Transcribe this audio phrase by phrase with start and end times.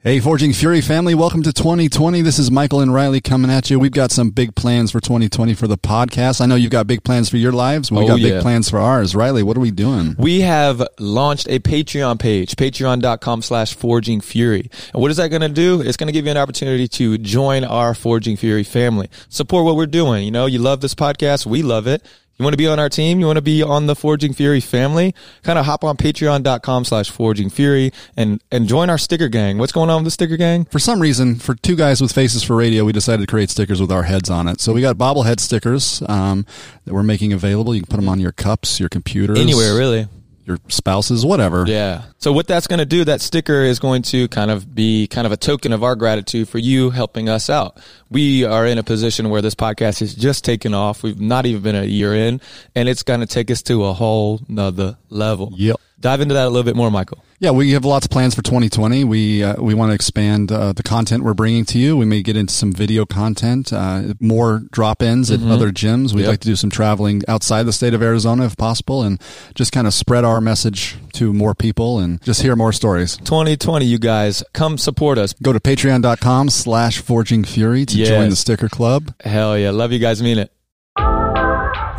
[0.00, 2.22] Hey, Forging Fury family, welcome to 2020.
[2.22, 3.80] This is Michael and Riley coming at you.
[3.80, 6.40] We've got some big plans for 2020 for the podcast.
[6.40, 7.90] I know you've got big plans for your lives.
[7.90, 8.34] We Oh, got yeah.
[8.34, 9.16] big plans for ours.
[9.16, 10.14] Riley, what are we doing?
[10.16, 14.70] We have launched a Patreon page, patreon.com slash forging fury.
[14.94, 15.80] And what is that going to do?
[15.80, 19.10] It's going to give you an opportunity to join our Forging Fury family.
[19.30, 20.24] Support what we're doing.
[20.24, 21.44] You know, you love this podcast.
[21.44, 22.04] We love it.
[22.38, 23.18] You want to be on our team?
[23.18, 25.12] You want to be on the Forging Fury family?
[25.42, 29.58] Kind of hop on patreon.com slash forging fury and, and join our sticker gang.
[29.58, 30.64] What's going on with the sticker gang?
[30.66, 33.80] For some reason, for two guys with faces for radio, we decided to create stickers
[33.80, 34.60] with our heads on it.
[34.60, 36.46] So we got bobblehead stickers um,
[36.84, 37.74] that we're making available.
[37.74, 40.06] You can put them on your cups, your computers, Anywhere, really.
[40.48, 41.64] Your spouses, whatever.
[41.66, 42.04] Yeah.
[42.18, 45.26] So what that's going to do, that sticker is going to kind of be kind
[45.26, 47.78] of a token of our gratitude for you helping us out.
[48.10, 51.02] We are in a position where this podcast is just taken off.
[51.02, 52.40] We've not even been a year in
[52.74, 55.52] and it's going to take us to a whole nother level.
[55.54, 55.76] Yep.
[56.00, 57.24] Dive into that a little bit more, Michael.
[57.40, 59.02] Yeah, we have lots of plans for 2020.
[59.04, 61.96] We uh, we want to expand uh, the content we're bringing to you.
[61.96, 66.12] We may get into some video content, uh, more drop-ins at other gyms.
[66.12, 66.28] We'd Yep.
[66.30, 69.20] like to do some traveling outside the state of Arizona if possible, and
[69.54, 73.16] just kind of spread our message to more people and just hear more stories.
[73.18, 75.32] 2020, you guys, come support us.
[75.42, 78.08] Go to patreon.com slash forging fury to Yes.
[78.08, 79.14] join the sticker club.
[79.24, 79.70] Hell yeah.
[79.70, 80.22] Love you guys.
[80.22, 80.52] Mean it.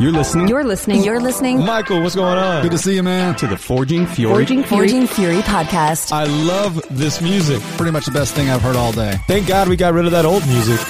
[0.00, 1.04] You're listening You're listening.
[1.04, 1.58] You're listening.
[1.58, 2.62] Michael, what's going on?
[2.62, 3.34] Good to see you, man.
[3.34, 4.32] to the Forging Fury.
[4.32, 4.88] Forging Fury.
[4.88, 6.10] Forging Fury podcast.
[6.10, 7.60] I love this music.
[7.76, 9.18] Pretty much the best thing I've heard all day.
[9.26, 10.80] Thank God we got rid of that old music.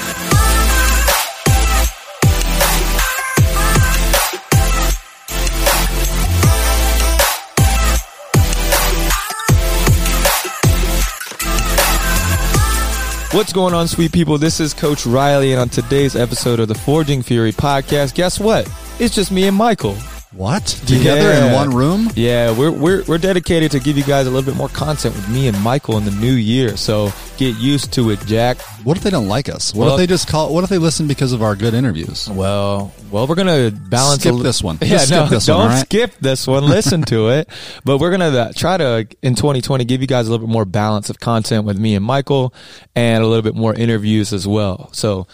[13.34, 14.38] What's going on, sweet people?
[14.38, 18.68] This is Coach Riley, and on today's episode of the Forging Fury podcast, guess what?
[19.00, 19.94] It's just me and Michael.
[20.32, 20.64] What?
[20.64, 22.08] Together in one room?
[22.14, 25.28] Yeah, we're, we're, we're dedicated to give you guys a little bit more content with
[25.28, 26.76] me and Michael in the new year.
[26.76, 28.58] So get used to it, Jack.
[28.84, 29.74] What if they don't like us?
[29.74, 30.54] What Well- if they just call?
[30.54, 32.28] What if they listen because of our good interviews?
[32.30, 34.20] Well, well, we're gonna balance.
[34.20, 34.78] Skip a li- this one.
[34.82, 35.80] Yeah, Just skip no, this don't all right?
[35.84, 36.64] skip this one.
[36.66, 37.48] Listen to it.
[37.84, 40.64] But we're gonna uh, try to in 2020 give you guys a little bit more
[40.66, 42.54] balance of content with me and Michael,
[42.94, 44.90] and a little bit more interviews as well.
[44.92, 45.26] So,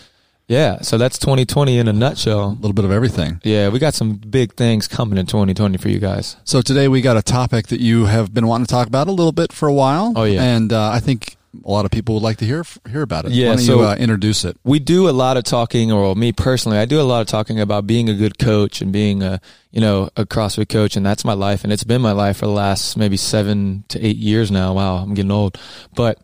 [0.49, 2.51] yeah, so that's 2020 in a nutshell.
[2.51, 3.41] A little bit of everything.
[3.43, 6.37] Yeah, we got some big things coming in 2020 for you guys.
[6.45, 9.13] So today we got a topic that you have been wanting to talk about a
[9.13, 10.13] little bit for a while.
[10.15, 10.43] Oh, yeah.
[10.43, 13.33] and uh, I think a lot of people would like to hear hear about it.
[13.33, 14.57] Yeah, Why don't so- you uh, introduce it?
[14.63, 17.59] we do a lot of talking, or me personally, I do a lot of talking
[17.61, 19.41] about being a good coach and being a,
[19.73, 20.97] you know, a CrossFit coach.
[20.97, 21.65] And that's my life.
[21.65, 24.75] And it's been my life for the last maybe seven to eight years now.
[24.75, 24.97] Wow.
[24.99, 25.59] I'm getting old,
[25.97, 26.19] but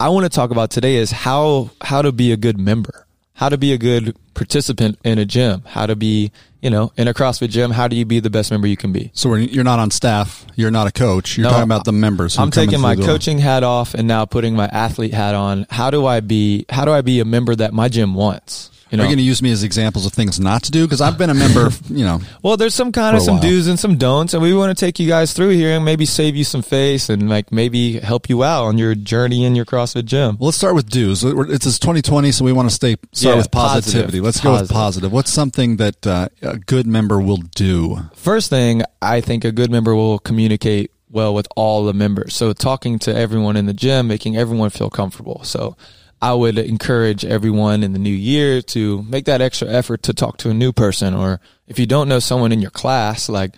[0.00, 3.04] I want to talk about today is how, how to be a good member,
[3.38, 7.06] how to be a good participant in a gym, how to be, you know, in
[7.06, 7.70] a CrossFit gym.
[7.70, 9.12] How do you be the best member you can be?
[9.14, 10.44] So you're not on staff.
[10.56, 11.36] You're not a coach.
[11.38, 12.34] You're No, talking about the members.
[12.34, 13.06] who I'm taking my door.
[13.06, 15.66] coaching hat off and now putting my athlete hat on.
[15.70, 18.70] How do I be, how do I be a member that my gym wants?
[18.90, 20.84] You Are you going to use me as examples of things not to do?
[20.86, 21.68] Because I've been a member.
[21.90, 23.42] you know, Well, there's some kind of some while.
[23.42, 26.06] do's and some don'ts, and we want to take you guys through here and maybe
[26.06, 29.64] save you some face and like maybe help you out on your journey in your
[29.66, 30.36] CrossFit gym.
[30.38, 31.24] well, let's start with do's.
[31.24, 34.20] We're- It's 2020, so we want to stay start Yeah, with positivity.
[34.20, 34.24] positive.
[34.24, 34.74] Let's go with Positive.
[34.74, 35.12] positive.
[35.12, 37.98] What's something that uh, a good member will do?
[38.14, 42.34] First thing, I think a good member will communicate well with all the members.
[42.34, 45.40] So talking to everyone in the gym, making everyone feel comfortable.
[45.44, 45.76] So
[46.20, 50.38] I would encourage everyone in the new year to make that extra effort to talk
[50.38, 53.54] to a new person, or if you don't know someone in your class, like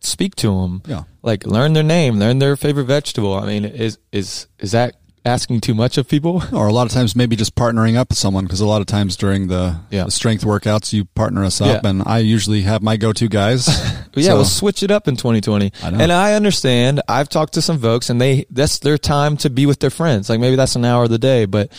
[0.00, 0.82] speak to them.
[0.86, 1.04] Yeah.
[1.22, 3.34] like learn their name, learn their favorite vegetable.
[3.34, 4.96] I mean, is is is that
[5.28, 6.42] asking too much of people?
[6.52, 8.86] Or a lot of times, maybe just partnering up with someone because a lot of
[8.88, 10.04] times during the, Yeah.
[10.04, 11.90] the strength workouts, you partner us up, Yeah.
[11.90, 13.68] and I usually have my go-to guys.
[14.14, 15.70] Yeah, So- we'll switch it up in 2020.
[15.84, 15.98] I know.
[16.00, 17.00] And I understand.
[17.08, 20.28] I've talked to some folks, and they that's their time to be with their friends.
[20.28, 21.70] Like maybe that's an hour of the day, but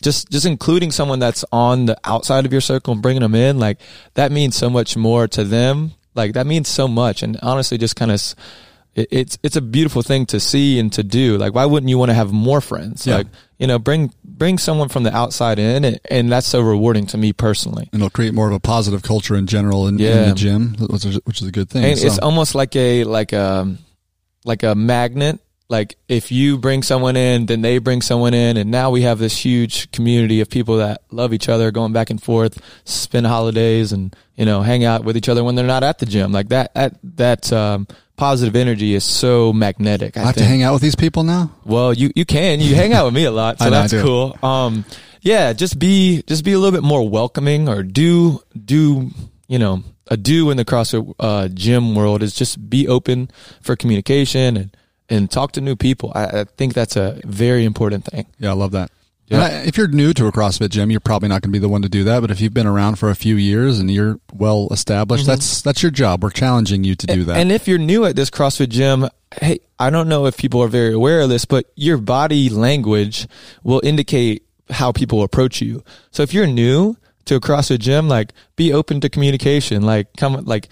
[0.00, 3.58] just just including someone that's on the outside of your circle and bringing them in,
[3.58, 3.80] like
[4.14, 5.90] that means so much more to them.
[6.14, 8.22] Like that means so much, and honestly, just kind of.
[8.98, 11.38] It, it's it's a beautiful thing to see and to do.
[11.38, 13.06] Like, why wouldn't you want to have more friends?
[13.06, 13.16] Yeah.
[13.18, 13.26] Like,
[13.58, 17.18] you know, bring bring someone from the outside in, and, and that's so rewarding to
[17.18, 17.88] me personally.
[17.92, 21.04] and it'll create more of a positive culture in general in, in the gym, which
[21.04, 21.84] is, which is a good thing.
[21.84, 23.76] and So- it's almost like a like a
[24.44, 25.40] like a magnet
[25.70, 29.18] like if you bring someone in then they bring someone in and now we have
[29.18, 33.92] this huge community of people that love each other going back and forth spend holidays
[33.92, 36.48] and you know hang out with each other when they're not at the gym like
[36.48, 37.86] that that that um,
[38.18, 41.50] positive energy is so magnetic i, I have to hang out with these people now.
[41.64, 42.60] Well, you you can.
[42.60, 44.36] You hang out with me a lot, so that's cool.
[44.42, 44.84] Um,
[45.22, 49.10] yeah, just be just be a little bit more welcoming, or do do
[49.46, 53.30] you know a do in the CrossFit uh, gym world is just be open
[53.62, 54.76] for communication and
[55.08, 56.12] and talk to new people.
[56.14, 58.26] I, I think that's a very important thing.
[58.38, 58.90] Yeah, I love that.
[59.28, 59.42] Yeah.
[59.42, 61.68] I, if you're new to a CrossFit gym, you're probably not going to be the
[61.68, 62.20] one to do that.
[62.20, 65.82] But if you've been around for a few years and you're well established, that's that's
[65.82, 66.22] your job.
[66.22, 67.32] We're challenging you to do that.
[67.32, 67.40] Mm-hmm.
[67.40, 69.08] And if you're new at this CrossFit gym,
[69.40, 73.28] hey, I don't know if people are very aware of this, but your body language
[73.62, 75.82] will indicate how people approach you.
[76.10, 76.96] So if you're new
[77.26, 79.82] to a CrossFit gym, like be open to communication.
[79.82, 80.68] Like come like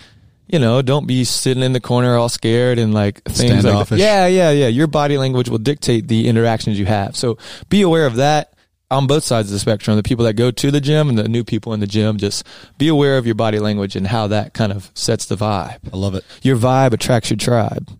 [0.46, 3.98] you know, don't be sitting in the corner all scared and like things like that.
[3.98, 4.68] Yeah, yeah, yeah.
[4.68, 7.16] Your body language will dictate the interactions you have.
[7.16, 7.38] So
[7.68, 8.52] be aware of that
[8.90, 9.96] on both sides of the spectrum.
[9.96, 12.46] The people that go to the gym and the new people in the gym, just
[12.78, 15.78] be aware of your body language and how that kind of sets the vibe.
[15.92, 16.24] I love it.
[16.42, 17.90] Your vibe attracts your tribe.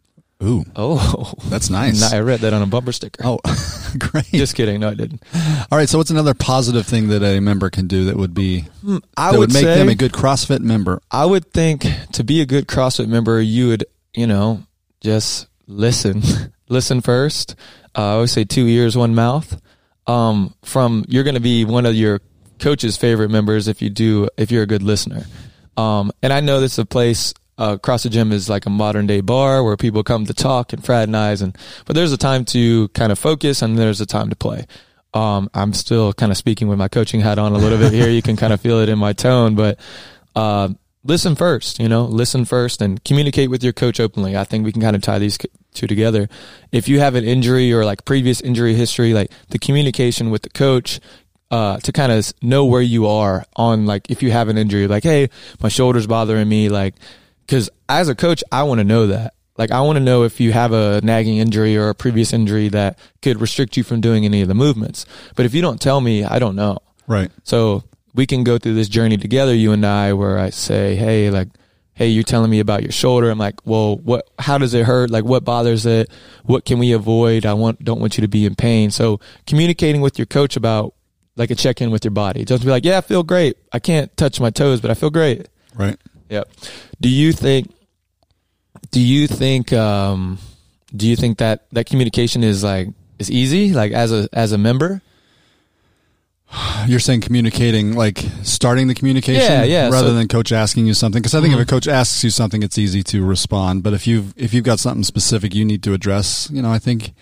[0.42, 2.12] Ooh, Oh, that's nice.
[2.12, 3.22] I read that on a bumper sticker.
[3.24, 3.38] Oh,
[3.98, 4.26] great.
[4.26, 4.80] Just kidding.
[4.80, 5.22] No, I didn't.
[5.70, 5.88] All right.
[5.88, 9.30] So, what's another positive thing that a member can do that would be Hmm, I
[9.30, 11.00] would, would make say, them a good CrossFit member?
[11.10, 13.84] I would think to be a good CrossFit member, you would,
[14.14, 14.62] you know,
[15.00, 16.22] just listen.
[16.68, 17.54] listen first.
[17.96, 19.58] Uh, I always say two ears, one mouth.
[20.06, 22.20] Um, from you're going to be one of your
[22.58, 25.24] coach's favorite members if you do if you're a good listener.
[25.78, 27.32] Um, and I know this is a place.
[27.58, 30.84] Uh, the Gym is like a modern day bar where people come to talk and
[30.84, 31.56] fraternize, and
[31.86, 34.66] but there's a time to kind of focus and there's a time to play.
[35.14, 38.10] Um, I'm still kind of speaking with my coaching hat on a little bit here.
[38.10, 39.80] You can kind of feel it in my tone, but
[40.34, 40.68] uh,
[41.04, 41.78] listen first.
[41.78, 44.36] You know, listen first and communicate with your coach openly.
[44.36, 45.38] I think we can kind of tie these
[45.72, 46.28] two together.
[46.72, 50.50] If you have an injury or like previous injury history, like the communication with the
[50.50, 51.00] coach.
[51.48, 54.88] Uh, to kind of know where you are on like if you have an injury,
[54.88, 55.30] like hey,
[55.62, 56.96] my shoulder's bothering me, like
[57.46, 59.34] because as a coach, I want to know that.
[59.56, 62.68] Like, I want to know if you have a nagging injury or a previous injury
[62.68, 65.06] that could restrict you from doing any of the movements.
[65.34, 66.78] But if you don't tell me, I don't know.
[67.06, 67.30] Right.
[67.44, 67.84] So
[68.14, 71.48] we can go through this journey together, you and I, where I say, Hey, like,
[71.94, 73.30] Hey, you're telling me about your shoulder.
[73.30, 75.08] I'm like, well, what, how does it hurt?
[75.08, 76.10] Like, what bothers it?
[76.44, 77.46] What can we avoid?
[77.46, 78.90] I want, don't want you to be in pain.
[78.90, 80.92] So communicating with your coach about
[81.36, 82.44] like a check in with your body.
[82.44, 83.56] Just be like, yeah, I feel great.
[83.72, 85.48] I can't touch my toes, but I feel great.
[85.74, 85.96] Right.
[86.28, 86.48] Yep.
[87.00, 87.72] Do you think?
[88.90, 89.72] Do you think?
[89.72, 90.38] Um,
[90.94, 92.88] do you think that that communication is like
[93.18, 93.72] is easy?
[93.72, 95.02] Like as a as a member?
[96.86, 100.94] You're saying communicating, like starting the communication, Yeah, yeah, rather so- than coach asking you
[100.94, 101.20] something.
[101.20, 101.68] Because I think if a Mhm.
[101.68, 103.82] coach asks you something, it's easy to respond.
[103.82, 106.78] But if you've if you've got something specific you need to address, you know, I
[106.78, 107.12] think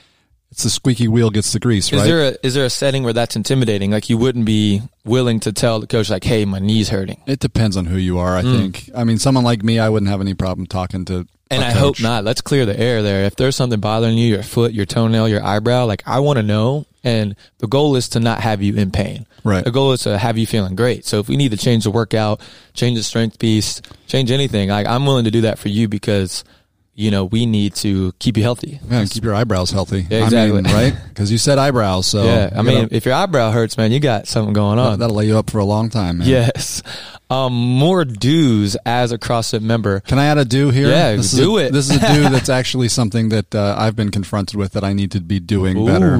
[0.54, 2.04] it's the squeaky wheel gets the grease, Is right?
[2.06, 3.90] there a is there a setting where that's intimidating?
[3.90, 7.40] Like you wouldn't be willing to tell the coach like, "Hey, my knee's hurting." it
[7.40, 8.36] depends on who you are.
[8.36, 8.56] I Mm.
[8.58, 8.90] think.
[8.96, 11.26] I mean, someone like me, I wouldn't have any problem talking to.
[11.50, 12.22] And I hope not.
[12.24, 13.24] Let's clear the air there.
[13.24, 16.42] If there's something bothering you, your foot, your toenail, your eyebrow, like I want to
[16.42, 16.86] know.
[17.02, 19.26] And the goal is to not have you in pain.
[19.44, 19.62] Right.
[19.62, 21.04] The goal is to have you feeling great.
[21.04, 22.40] So if we need to change the workout,
[22.72, 26.44] change the strength piece, change anything, like I'm willing to do that for you because,
[26.94, 28.80] you know, we need to keep you healthy.
[28.88, 30.06] Yeah, and keep your eyebrows healthy.
[30.08, 30.58] Yeah, exactly.
[30.58, 30.94] I mean, right?
[31.08, 32.50] Because you said eyebrows, so yeah.
[32.54, 34.98] I mean, gotta- if your eyebrow hurts, man, you got something going on.
[34.98, 36.28] that'll lay you up for a long time, man.
[36.28, 36.82] yes.
[37.30, 40.00] Um, more do's as a CrossFit member.
[40.00, 40.88] Can I add a do here?
[40.88, 41.72] Yeah, this do a, it.
[41.72, 44.92] This is a do that's actually something that uh, I've been confronted with that I
[44.92, 46.18] need to be doing better.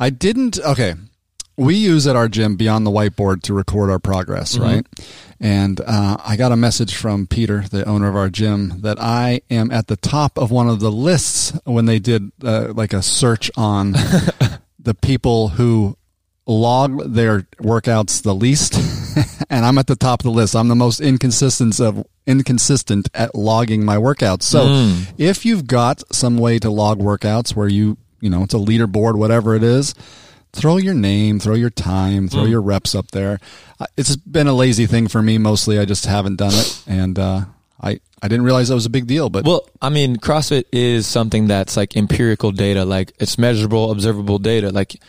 [0.00, 0.58] I didn't.
[0.58, 0.94] Okay,
[1.56, 4.64] we use at our gym beyond the whiteboard to record our progress, Mm-hmm.
[4.64, 4.86] right?
[5.40, 9.40] And uh, I got a message from Peter, the owner of our gym, that I
[9.50, 13.02] am at the top of one of the lists when they did uh, like a
[13.02, 13.92] search on
[14.78, 15.96] the people who
[16.46, 18.74] log their workouts the least
[19.50, 20.54] and I'm at the top of the list.
[20.56, 24.42] I'm the most inconsistent of inconsistent at logging my workouts.
[24.44, 25.06] So Mm.
[25.18, 29.16] if you've got some way to log workouts where you, you know, it's a leaderboard,
[29.16, 29.94] whatever it is,
[30.52, 32.30] throw your name, throw your time, Mm.
[32.32, 33.40] throw your reps up there.
[33.80, 35.78] Uh, It's been a lazy thing for me mostly.
[35.78, 36.82] I just haven't done it.
[36.86, 37.44] And, uh,
[37.80, 41.06] I, I didn't realize that was a big deal, but Well, I mean, CrossFit is
[41.06, 44.70] something that's like empirical data, like it's measurable, observable data.
[44.70, 45.00] Like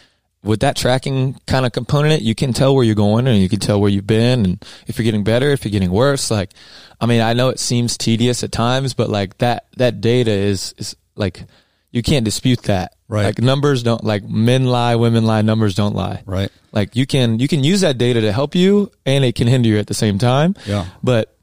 [0.44, 3.60] with that tracking kind of component, you can tell where you're going and you can
[3.60, 6.32] tell where you've been and if you're getting better, if you're getting worse.
[6.32, 6.50] Like,
[7.00, 10.74] I mean, I know it seems tedious at times, but like that, that data is,
[10.78, 11.44] is like,
[11.92, 12.94] you can't dispute that.
[13.14, 13.26] Right.
[13.26, 16.24] Like numbers don't, like men lie, women lie, numbers don't lie.
[16.26, 16.50] right.
[16.72, 19.70] Like you can, you can use that data to help you and it can hinder
[19.70, 20.88] you at the same time Yeah.
[21.04, 21.38] but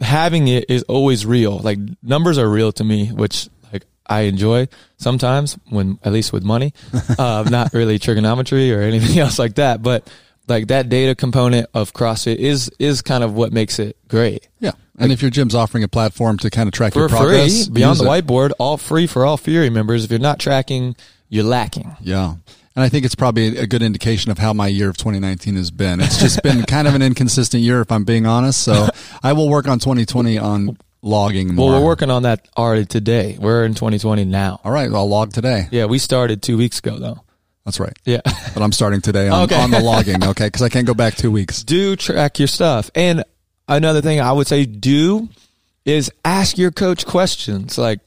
[0.00, 1.58] having it is always real.
[1.58, 4.68] Like numbers are real to me, which like I enjoy
[4.98, 6.72] sometimes when at least with money,
[7.18, 9.82] uh, not really trigonometry or anything else like that.
[9.82, 10.08] But
[10.48, 14.46] like that data component of CrossFit is is kind of what makes it great.
[14.60, 14.72] Yeah.
[14.98, 17.98] And if your gym's offering a platform to kind of track your progress, free, beyond
[17.98, 18.24] the it.
[18.24, 20.04] whiteboard, all free for all Fury members.
[20.04, 20.94] If you're not tracking,
[21.28, 21.96] you're lacking.
[22.00, 22.34] Yeah.
[22.74, 25.70] And I think it's probably a good indication of how my year of 2019 has
[25.70, 26.00] been.
[26.00, 28.62] It's just been kind of an inconsistent year, if I'm being honest.
[28.62, 28.88] So
[29.22, 33.38] I will work on 2020 on logging Well, we're working on that already today.
[33.40, 34.60] We're in 2020 now.
[34.62, 35.68] All right, I'll log today.
[35.70, 37.22] Yeah, we started two weeks ago though.
[37.64, 37.96] That's right.
[38.04, 38.20] Yeah.
[38.54, 39.60] But I'm starting today on, Okay.
[39.60, 40.46] on the logging, okay?
[40.46, 41.64] Because I can't go back two weeks.
[41.64, 42.90] do track your stuff.
[42.94, 43.24] And
[43.68, 45.28] another thing I would say do
[45.84, 47.78] is ask your coach questions.
[47.78, 48.00] Like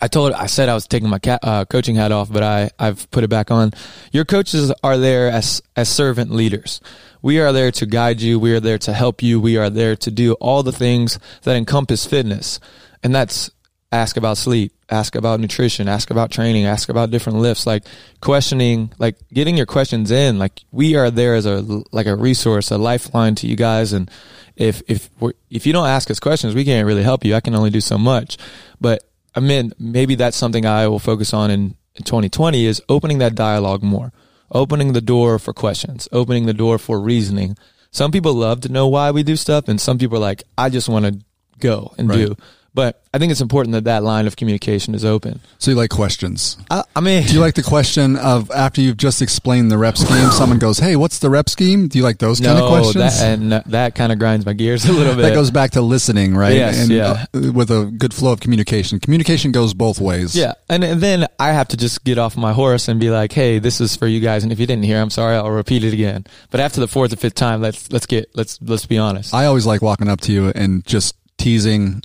[0.00, 3.10] I told, I said I was taking my uh, coaching hat off, but I, I've
[3.10, 3.72] put it back on.
[4.12, 6.80] Your coaches are there as, as servant leaders.
[7.22, 8.38] We are there to guide you.
[8.38, 9.40] We are there to help you.
[9.40, 12.60] We are there to do all the things that encompass fitness.
[13.02, 13.50] And that's
[13.90, 17.84] ask about sleep, ask about nutrition, ask about training, ask about different lifts, like
[18.20, 20.38] questioning, like getting your questions in.
[20.38, 23.92] Like we are there as a, like a resource, a lifeline to you guys.
[23.92, 24.10] And
[24.56, 27.34] if, if we're, if you don't ask us questions, we can't really help you.
[27.34, 28.38] I can only do so much,
[28.80, 29.02] but
[29.36, 33.34] I mean, maybe that's something I will focus on in, in 2020 is opening that
[33.34, 34.12] dialogue more,
[34.50, 37.56] opening the door for questions, opening the door for reasoning.
[37.90, 40.70] Some people love to know why we do stuff, and some people are like, I
[40.70, 41.18] just want to
[41.58, 42.26] go and Right.
[42.28, 42.36] do.
[42.76, 45.40] But I think it's important that that line of communication is open.
[45.56, 46.58] So you like questions.
[46.70, 49.96] I, I mean, Do you like the question of after you've just explained the rep
[49.96, 53.18] scheme, someone goes, "Hey, what's the rep scheme?" Do you like those kind of questions?
[53.18, 55.22] that, and that kind of grinds my gears a little bit.
[55.22, 56.52] That goes back to listening, right?
[56.52, 57.24] Yes, and, yeah.
[57.32, 59.00] uh, with a good flow of communication.
[59.00, 60.36] Communication goes both ways.
[60.36, 63.32] Yeah, and, and then I have to just get off my horse and be like,
[63.32, 65.34] "Hey, this is for you guys." And if you didn't hear, I'm sorry.
[65.36, 66.26] I'll repeat it again.
[66.50, 69.32] But after the fourth or fifth time, let's let's get let's let's be honest.
[69.32, 72.02] I always like walking up to you and just teasing,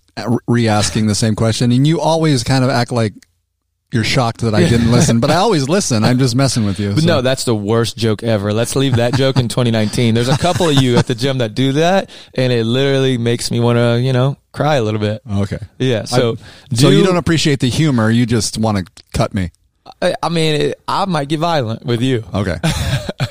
[0.48, 3.14] re-asking the same question, and you always kind of act like
[3.94, 5.20] you're shocked that I didn't listen.
[5.20, 6.06] But I always listen.
[6.06, 6.98] I'm just messing with you.
[6.98, 7.06] So.
[7.06, 8.54] no, that's the worst joke ever.
[8.54, 10.14] Let's leave that joke in 2019.
[10.16, 13.52] There's a couple of you at the gym that do that, and it literally makes
[13.52, 15.22] me want to, you know, cry a little bit.
[15.30, 15.60] okay.
[15.78, 16.06] Yeah.
[16.06, 16.38] So,
[16.72, 18.10] I- so do- you don't appreciate the humor.
[18.10, 19.52] You just want to cut me.
[20.02, 22.24] I, I mean, it, I might get violent with you.
[22.34, 22.58] Okay.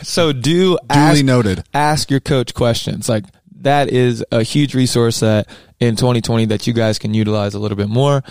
[0.02, 1.64] So do Duly ask, noted.
[1.74, 3.08] ask your coach questions.
[3.08, 3.24] Like
[3.60, 5.46] that is a huge resource that
[5.80, 8.22] in 2020 that you guys can utilize a little bit more.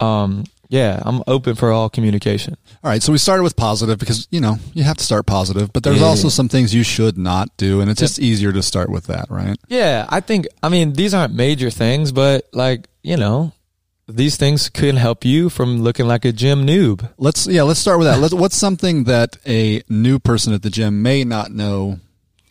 [0.00, 2.56] Um, yeah, I'm open for all communication.
[2.82, 5.72] All right, so we started with positive because you know you have to start positive,
[5.72, 6.06] but there's Yeah.
[6.06, 9.26] also some things you should not do, and it's just easier to start with that,
[9.30, 9.56] right?
[9.68, 13.52] Yeah, I think I mean these aren't major things, but like you know,
[14.08, 17.08] these things can help you from looking like a gym noob.
[17.18, 18.18] Let's yeah, let's start with that.
[18.18, 22.00] Let's, what's something that a new person at the gym may not know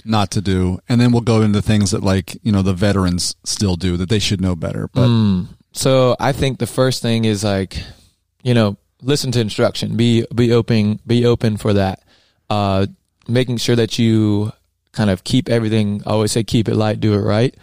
[0.05, 3.35] not to do, and then we'll go into things that like you know the veterans
[3.43, 4.89] still do that they should know better.
[4.93, 5.47] But Mm.
[5.73, 7.83] So I think the first thing is like,
[8.43, 9.97] you know, listen to instruction.
[9.97, 10.99] Be be open.
[11.05, 12.03] Be open for that.
[12.49, 12.87] Uh,
[13.27, 14.51] making sure that you
[14.91, 16.03] kind of keep everything.
[16.05, 17.55] I always say keep it light, do it right.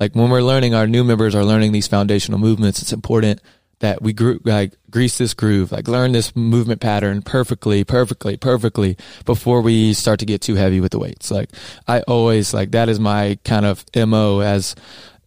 [0.00, 2.80] Like when we're learning, our new members are learning these foundational movements.
[2.80, 3.42] It's important
[3.80, 8.96] that we gro- like grease this groove, like learn this movement pattern perfectly, perfectly, perfectly
[9.24, 11.30] before we start to get too heavy with the weights.
[11.30, 11.50] Like
[11.86, 14.74] I always like that is my kind of mo as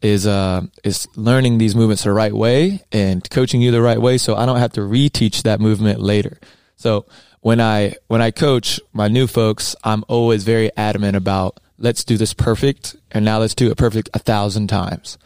[0.02, 4.18] is uh is learning these movements the right way and coaching you the right way
[4.18, 6.40] so I don't have to reteach that movement later.
[6.76, 7.06] So
[7.42, 12.18] when I when I coach my new folks, I'm always very adamant about let's do
[12.18, 15.18] this perfect and now let's do it perfect a thousand times.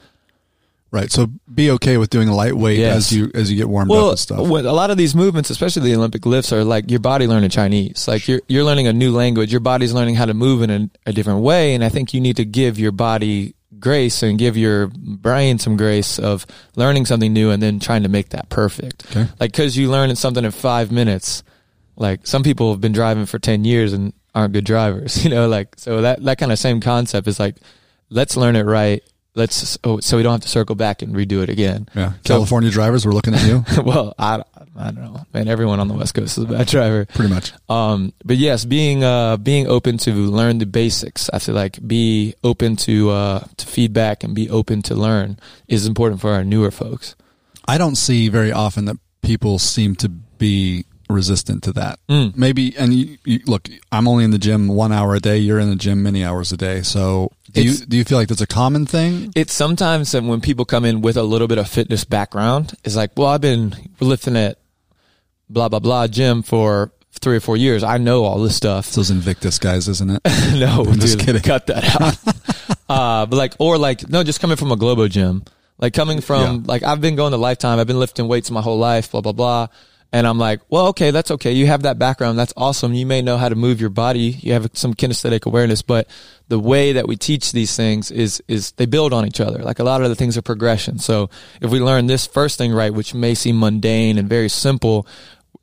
[0.96, 2.98] Right, so be okay with doing a lightweight Yes.
[2.98, 4.48] as you as you get warmed up and stuff.
[4.48, 7.50] with a lot of these movements, especially the Olympic lifts, are like your body learning
[7.52, 8.08] Chinese.
[8.08, 9.52] Like you're you're learning a new language.
[9.52, 12.22] Your body's learning how to move in a, a different way, and I think you
[12.22, 17.34] need to give your body grace and give your brain some grace of learning something
[17.34, 19.06] new and then trying to make that perfect.
[19.12, 19.28] Okay.
[19.40, 21.44] Like because you learn something in five minutes.
[21.98, 25.16] Like some people have been driving for ten years and aren't good drivers.
[25.24, 27.58] You know, like so that that kind of same concept is like,
[28.10, 29.04] let's learn it right.
[29.36, 31.89] Let's oh, so we don't have to circle back and redo it again.
[31.94, 34.42] yeah, So- California drivers, we're looking at you well, I,
[34.77, 35.48] I don't know, man.
[35.48, 37.06] Everyone on the West Coast is a bad driver.
[37.06, 37.51] pretty much.
[37.70, 41.30] Um, but yes, being uh, being open to learn the basics.
[41.34, 45.38] I feel like be open to uh, to feedback and be open to learn
[45.68, 47.15] is important for our newer folks.
[47.68, 52.00] I don't see very often that people seem to be resistant to that.
[52.10, 52.36] Mm.
[52.36, 55.38] Maybe, and you, you, look, I'm only in the gym one hour a day.
[55.38, 56.82] You're in the gym many hours a day.
[56.82, 59.31] So, do you do you feel like that's a common thing?
[59.35, 62.95] It's sometimes that when people come in with a little bit of fitness background, it's
[62.95, 64.59] like, well, I've been lifting at
[65.50, 67.83] blah blah blah gym for three or four years.
[67.83, 68.88] I know all this stuff.
[68.88, 70.21] It's those Invictus guys, isn't it?
[70.59, 71.41] no, I'm just dude, kidding.
[71.41, 72.77] Cut that out.
[72.89, 75.43] uh, but like, or like, no, just coming from a Globo gym,
[75.77, 76.62] like coming from Yeah.
[76.65, 77.79] like I've been going to Lifetime.
[77.79, 79.12] I've been lifting weights my whole life.
[79.12, 79.67] Blah blah blah.
[80.15, 81.51] And I'm like, well, okay, that's okay.
[81.51, 82.39] You have that background.
[82.39, 82.93] That's awesome.
[82.93, 84.38] You may know how to move your body.
[84.39, 86.07] You have some kinesthetic awareness, but
[86.48, 89.62] the way that we teach these things is, is they build on each other.
[89.62, 91.00] Like a lot of the things are progression.
[91.00, 91.29] So
[91.60, 95.05] if we learn this first thing right, which may seem mundane and very simple,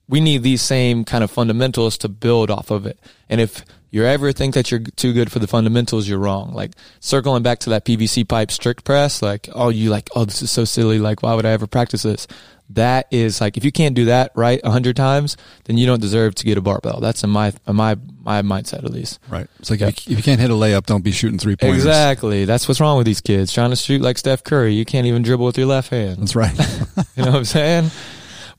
[0.07, 3.01] we need these same kind of fundamentals to build off of it.
[3.31, 6.55] And if you ever think that you're too good for the fundamentals, you're wrong.
[6.55, 10.41] Like circling back to that PVC pipe strict press, like, oh, you like, oh, this
[10.41, 10.99] is so silly.
[10.99, 12.27] Like, why would I ever practice this?
[12.71, 16.01] That is like, if you can't do that right a hundred times, then you don't
[16.01, 17.01] deserve to get a barbell.
[17.01, 19.21] That's in my, in my, my mindset at least.
[19.29, 19.47] Right.
[19.59, 21.77] It's like if, you, if you can't hit a layup, don't be shooting three points.
[21.77, 22.47] Exactly.
[22.47, 24.73] That's what's wrong with these kids trying to shoot like Steph Curry.
[24.73, 26.23] You can't even dribble with your left hand.
[26.23, 26.59] That's right.
[27.15, 27.91] you know what I'm saying?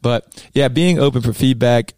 [0.03, 1.93] But yeah, being open for feedback.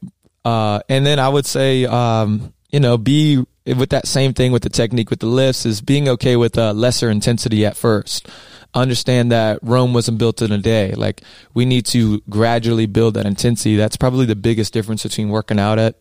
[0.45, 4.61] Uh, and then I would say, um, you know, be with that same thing with
[4.61, 8.27] the technique with the lifts is being okay with uh, lesser intensity at first.
[8.73, 10.91] Understand that Rome wasn't built in a day.
[10.91, 11.21] Like
[11.53, 13.77] we need to gradually build that intensity.
[13.77, 15.95] That's probably the biggest difference between working out at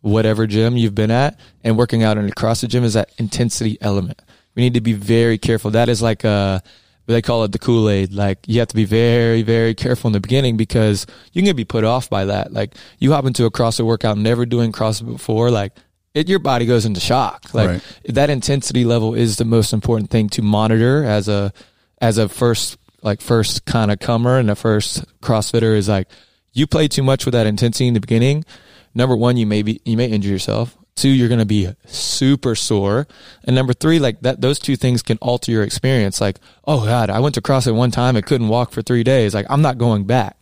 [0.00, 3.78] whatever gym you've been at and working out in a CrossFit gym is that intensity
[3.80, 4.20] element.
[4.56, 5.70] We need to be very careful.
[5.70, 6.60] That is like a
[7.06, 8.12] they call it the Kool Aid.
[8.12, 11.64] Like you have to be very, very careful in the beginning because you can be
[11.64, 12.52] put off by that.
[12.52, 15.72] Like you hop into a CrossFit workout, never doing CrossFit before, like
[16.16, 17.52] it, your body goes into shock.
[17.52, 17.82] Like Right.
[18.08, 21.52] that intensity level is the most important thing to monitor as a
[22.00, 26.08] as a first like first kind of comer and a first CrossFitter is like
[26.52, 28.44] you play too much with that intensity in the beginning.
[28.94, 30.76] Number one, you may be you may injure yourself.
[30.96, 33.06] Two, you're going to be super sore.
[33.44, 36.22] And number three, like that, those two things can alter your experience.
[36.22, 38.16] Like, oh God, I went to CrossFit one time.
[38.16, 39.34] I couldn't walk for three days.
[39.34, 40.38] Like, I'm not going back.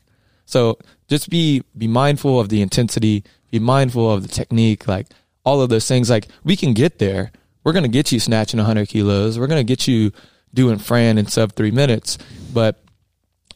[0.46, 0.78] So
[1.08, 5.08] just be, be mindful of the intensity, be mindful of the technique, like
[5.44, 6.10] all of those things.
[6.10, 7.30] Like we can get there.
[7.62, 9.38] We're going to get you snatching 100 kilos.
[9.38, 10.12] We're going to get you
[10.52, 12.18] doing Fran in sub three minutes.
[12.52, 12.82] But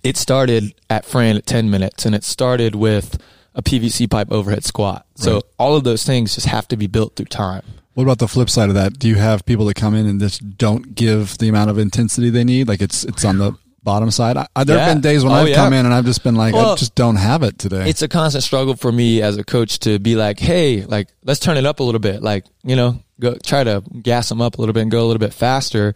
[0.02, 3.20] it started at Fran at 10 minutes and it started with
[3.54, 5.04] a PVC pipe overhead squat.
[5.16, 5.42] So Right.
[5.58, 7.62] all of those things just have to be built through time.
[7.94, 8.98] What about the flip side of that?
[8.98, 12.30] Do you have people that come in and just don't give the amount of intensity
[12.30, 12.68] they need?
[12.68, 13.54] Like it's it's on the
[13.88, 14.36] bottom side.
[14.54, 14.84] I, there Yeah.
[14.84, 15.56] have been days when Oh, I've yeah.
[15.56, 17.88] come in and I've just been like, I just don't have it today.
[17.88, 21.40] It's a constant struggle for me as a coach to be like, hey, like let's
[21.40, 22.22] turn it up a little bit.
[22.22, 25.08] Like, you know, go try to gas them up a little bit and go a
[25.08, 25.94] little bit faster.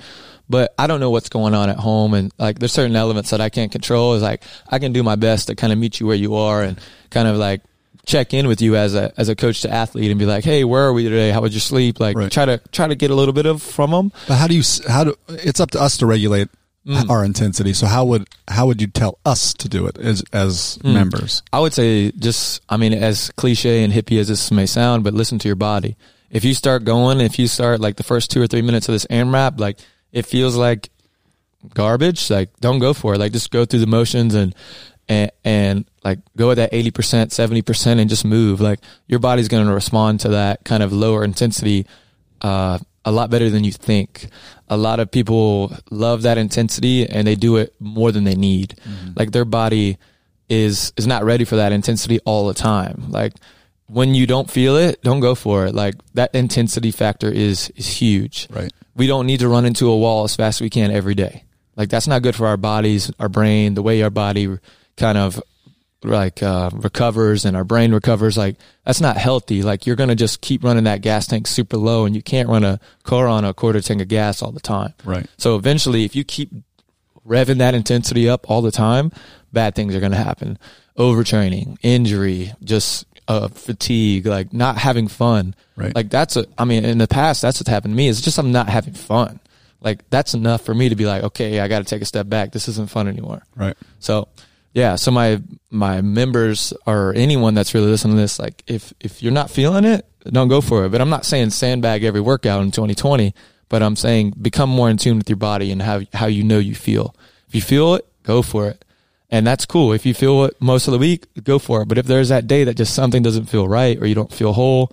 [0.48, 3.40] But I don't know what's going on at home and like there's certain elements that
[3.40, 4.14] I can't control.
[4.14, 6.62] Is like I can do my best to kind of meet you where you are
[6.62, 6.78] and
[7.10, 7.60] kind of like
[8.04, 10.64] check in with you as a as a coach to athlete and be like, hey,
[10.64, 11.30] where are we today?
[11.30, 12.00] How was your sleep?
[12.00, 12.30] Like Right.
[12.32, 14.12] try to try to get a little bit of from them.
[14.26, 16.48] but how do you how do it's up to us to regulate
[16.86, 17.08] Mm.
[17.10, 17.72] our intensity.
[17.74, 20.94] So how would how would you tell us to do it as as Mm.
[20.94, 21.42] members?
[21.52, 25.14] I would say just, I mean, as cliche and hippie as this may sound, but
[25.14, 25.96] listen to your body.
[26.30, 28.94] If you start going, if you start like the first two or three minutes of
[28.94, 29.78] this AMRAP, like
[30.12, 30.90] it feels like
[31.74, 33.18] garbage, like don't go for it.
[33.18, 34.54] Like just go through the motions and,
[35.08, 36.92] and, and like go at that 80%,
[37.30, 38.60] 70% and just move.
[38.60, 41.86] Like your body's going to respond to that kind of lower intensity,
[42.40, 44.28] uh, a lot better than you think.
[44.68, 48.76] A lot of people love that intensity and they do it more than they need.
[48.84, 49.12] Mm-hmm.
[49.16, 49.98] Like their body
[50.48, 53.06] is is not ready for that intensity all the time.
[53.08, 53.34] Like
[53.86, 55.74] when you don't feel it, don't go for it.
[55.74, 58.48] Like that intensity factor is is huge.
[58.50, 58.72] Right.
[58.94, 61.44] We don't need to run into a wall as fast as we can every day.
[61.76, 64.58] Like that's not good for our bodies, our brain, the way our body
[64.96, 65.42] kind of
[66.04, 68.36] like uh, recovers and our brain recovers.
[68.36, 69.62] Like that's not healthy.
[69.62, 72.64] Like you're gonna just keep running that gas tank super low, and you can't run
[72.64, 74.94] a car on a quarter tank of gas all the time.
[75.04, 75.26] Right.
[75.38, 76.50] So eventually, if you keep
[77.26, 79.12] revving that intensity up all the time,
[79.52, 80.58] bad things are going to happen.
[80.98, 85.54] Overtraining, injury, just uh, fatigue, like not having fun.
[85.76, 85.94] Right.
[85.94, 88.08] Like that's a, I mean, in the past, that's what's happened to me.
[88.08, 89.40] It's just I'm not having fun.
[89.80, 92.28] Like that's enough for me to be like, okay, I got to take a step
[92.28, 92.52] back.
[92.52, 93.42] This isn't fun anymore.
[93.56, 93.76] Right.
[94.00, 94.28] So
[94.72, 99.22] yeah, so my my members or anyone that's really listening to this, like if if
[99.22, 100.90] you're not feeling it, don't go for it.
[100.90, 103.34] But I'm not saying sandbag every workout in 2020,
[103.68, 106.58] but I'm saying become more in tune with your body and how how you know
[106.58, 107.14] you feel.
[107.48, 108.84] If you feel it, go for it.
[109.30, 109.92] And that's cool.
[109.92, 111.88] If you feel it most of the week, go for it.
[111.88, 114.52] But if there's that day that just something doesn't feel right or you don't feel
[114.52, 114.92] whole,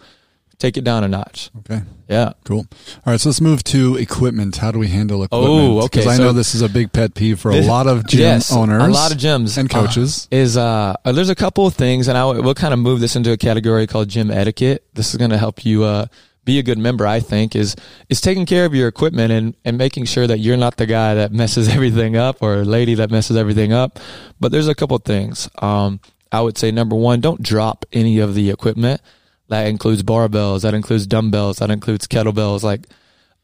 [0.59, 1.49] take it down a notch.
[1.59, 1.81] Okay.
[2.07, 2.33] Yeah.
[2.43, 2.65] Cool.
[3.05, 4.57] All right, so let's move to equipment.
[4.57, 5.51] How do we handle equipment?
[5.51, 7.67] Oh, okay, Because I so- know this is a big pet peeve for a This-
[7.67, 10.27] lot of gym yes, owners, a lot of gyms and uh, coaches.
[10.31, 13.15] is uh, uh, there's a couple of things, and I we'll kind of move this
[13.15, 14.83] into a category called gym etiquette.
[14.93, 16.07] This is going to help you uh,
[16.45, 17.05] be a good member.
[17.05, 17.75] I think is
[18.09, 21.13] is taking care of your equipment and and making sure that you're not the guy
[21.13, 23.99] that messes everything up or a lady that messes everything up.
[24.39, 25.47] But there's a couple of things.
[25.59, 25.99] Um,
[26.31, 29.01] I would say number one, don't drop any of the equipment.
[29.49, 30.61] That includes barbells.
[30.61, 31.57] That includes dumbbells.
[31.57, 32.63] That includes kettlebells.
[32.63, 32.87] Like,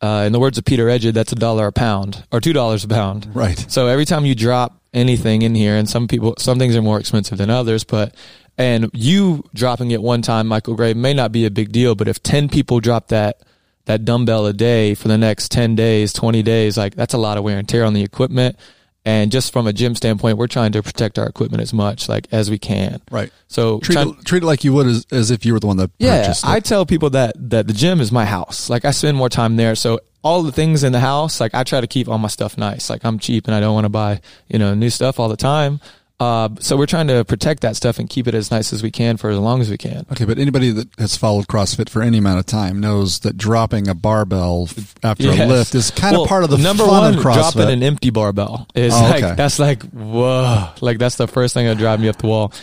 [0.01, 2.83] uh, in the words of Peter Edged, that's a dollar a pound or two dollars
[2.83, 3.27] a pound.
[3.33, 3.65] Right.
[3.69, 6.99] So every time you drop anything in here, and some people, some things are more
[6.99, 8.15] expensive than others, but
[8.57, 12.07] and you dropping it one time, Michael Gray, may not be a big deal, but
[12.07, 13.41] if ten people drop that
[13.85, 17.37] that dumbbell a day for the next ten days, twenty days, like that's a lot
[17.37, 18.57] of wear and tear on the equipment,
[19.05, 22.27] And just from a gym standpoint, we're trying to protect our equipment as much like
[22.31, 23.01] as we can.
[23.11, 23.31] Right.
[23.47, 25.77] So Treat it, treat it like you would as, as if you were the one
[25.77, 26.49] that yeah, purchased it.
[26.49, 28.67] I tell people that that the gym is my house.
[28.69, 31.63] Like I spend more time there, so all the things in the house, like I
[31.63, 32.89] try to keep all my stuff nice.
[32.89, 35.37] Like I'm cheap and I don't want to buy you know new stuff all the
[35.37, 35.79] time.
[36.17, 38.89] Uh, so we're trying to protect that stuff and keep it as nice as we
[38.89, 40.05] can for as long as we can.
[40.13, 43.89] Okay, but anybody that has followed CrossFit for any amount of time knows that dropping
[43.89, 44.69] a barbell
[45.03, 47.15] after a lift is kind Well, of part of the number fun one.
[47.15, 47.53] of CrossFit.
[47.55, 49.35] Dropping an empty barbell is Oh, like okay.
[49.35, 52.53] that's like whoa, like that's the first thing that drive me up the wall.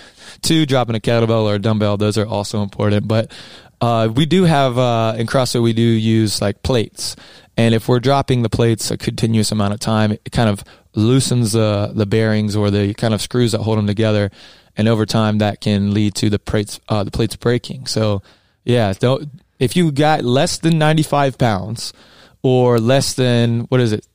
[0.41, 3.07] Two, dropping a kettlebell or a dumbbell; those are also important.
[3.07, 3.31] But
[3.83, 7.17] uh, we do have uh, in CrossFit we do use like plates,
[7.59, 11.53] and if we're dropping the plates a continuous amount of time, it kind of loosens
[11.53, 14.31] the the bearings or the kind of screws that hold them together,
[14.77, 17.87] and over time that can lead to the plates uh, the plates breaking.
[17.87, 18.23] So
[18.65, 19.29] yeah, don't
[19.59, 21.93] if you got less than ninety five pounds
[22.43, 24.07] or less than what is it?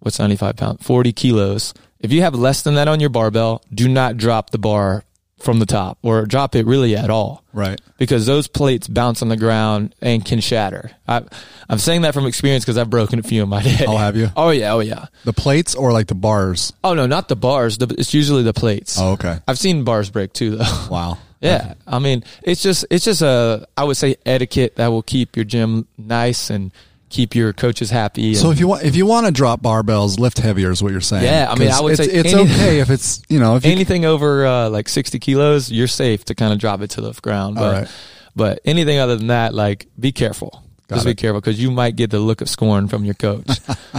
[0.00, 0.82] What's 95 pounds?
[0.82, 1.74] 40 kilos.
[1.98, 5.04] If you have less than that on your barbell do not drop the bar
[5.40, 7.80] from the top or drop it really at all right.
[7.98, 11.22] because those plates bounce on the ground and can shatter I,
[11.68, 14.16] i'm saying that from experience because i've broken a few in my day Oh, have
[14.16, 14.28] you?
[14.36, 16.72] oh yeah oh yeah The plates or like the bars?
[16.84, 19.38] oh no not the bars the, it's usually the plates Oh, okay.
[19.48, 21.18] i've seen bars break too though Wow.
[21.40, 25.36] yeah i mean it's just it's just a i would say etiquette that will keep
[25.36, 26.70] your gym nice and
[27.10, 30.38] keep your coaches happy So if you want, if you want to drop barbells, lift
[30.38, 31.24] heavier is what you're saying.
[31.24, 33.66] Yeah, I mean, I would it's, say it's any- okay if it's you know if
[33.66, 37.00] you anything over uh, like 60 kilos, you're safe to kind of drop it to
[37.00, 37.56] the ground.
[37.56, 37.88] But, right.
[38.34, 40.64] but anything other than that, like be careful.
[40.88, 43.48] Got Just be careful because you might get the look of scorn from your coach.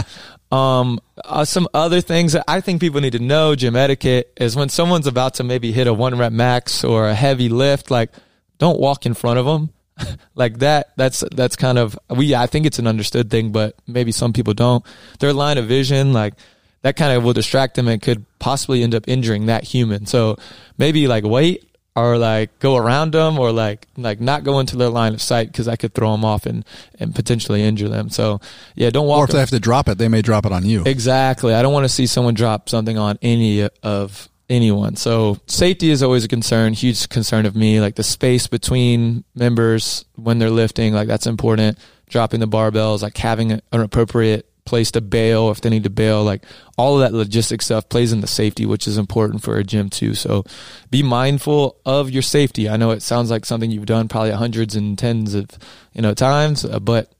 [0.52, 4.56] um, uh, some other things that I think people need to know, gym etiquette, is
[4.56, 8.10] when someone's about to maybe hit a one rep max or a heavy lift, like
[8.58, 9.70] don't walk in front of them.
[10.34, 14.12] like that, that's, that's kind of, we, I think it's an understood thing, but maybe
[14.12, 14.84] some people don't.
[15.18, 16.34] Their line of vision, like,
[16.82, 20.06] that kind of will distract them and could possibly end up injuring that human.
[20.06, 20.36] So
[20.78, 24.88] maybe like wait or like go around them or like like not go into their
[24.88, 26.64] line of sight because I could throw them off and
[26.98, 28.10] and potentially injure them.
[28.10, 28.40] So
[28.74, 29.18] yeah, don't walk.
[29.18, 30.82] or if they have to drop it, they may drop it on you.
[30.84, 31.54] Exactly.
[31.54, 34.96] I don't want to see someone drop something on any of anyone.
[34.96, 37.80] So safety is always a concern, huge concern of me.
[37.80, 41.78] Like the space between members when they're lifting, like that's important.
[42.08, 46.22] Dropping the barbells, like having an appropriate place to bail if they need to bail,
[46.22, 46.44] like
[46.76, 50.14] all of that logistic stuff plays into safety, which is important for a gym too.
[50.14, 50.44] So
[50.90, 52.68] be mindful of your safety.
[52.68, 55.46] I know it sounds like something you've done probably hundreds and tens of,
[55.94, 57.10] you know, times, uh, but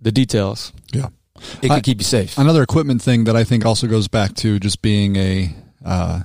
[0.00, 1.08] the details, Yeah.
[1.62, 2.36] it I- can keep you safe.
[2.38, 6.20] Another equipment thing that I think also goes back to just being a, uh,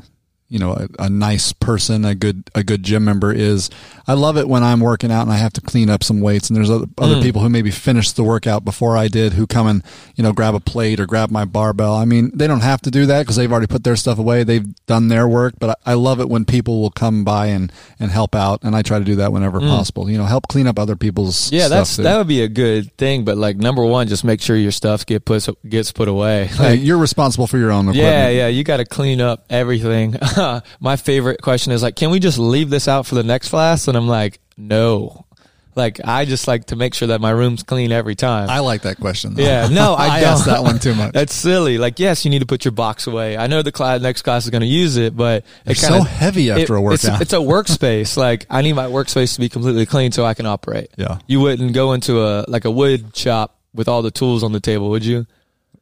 [0.52, 3.70] you know, a, a nice person, a good, a good gym member is
[4.06, 6.50] I love it when I'm working out and I have to clean up some weights
[6.50, 7.22] and there's other, other Mm.
[7.24, 9.84] people who maybe finished the workout before I did who come and,
[10.16, 11.94] you know, grab a plate or grab my barbell.
[11.96, 14.44] I mean, they don't have to do that because they've already put their stuff away.
[14.44, 17.72] They've done their work, but I, I love it when people will come by and,
[18.00, 18.62] and help out.
[18.64, 21.32] And I try to do that whenever possible, you know, help clean up other people's
[21.32, 21.52] Mm.
[21.54, 22.04] Yeah, that's too.
[22.04, 23.24] that would be a good thing.
[23.24, 26.48] But like number one, just make sure your stuff get put gets put away.
[26.48, 28.06] Hey, you're responsible for your own equipment.
[28.06, 30.16] yeah, yeah, you got to clean up everything.
[30.80, 33.88] My favorite question is like, can we just leave this out for the next class?
[33.88, 35.26] And I'm like, no.
[35.74, 38.50] Like I just like to make sure that my room's clean every time.
[38.50, 39.36] I like that question.
[39.36, 39.44] Though.
[39.44, 40.30] yeah, no, I, don't.
[40.30, 41.14] asked that one too much.
[41.14, 41.78] That's silly.
[41.78, 43.38] Like, yes, you need to put your box away.
[43.38, 46.02] I know the class, next class is going to use it, but They're it so
[46.02, 47.22] heavy after a it's- workout.
[47.22, 48.18] It's, a workspace.
[48.18, 50.90] like, I need my workspace to be completely clean so I can operate.
[50.98, 51.20] Yeah.
[51.26, 54.60] You wouldn't go into a like a wood shop with all the tools on the
[54.60, 55.26] table, would you?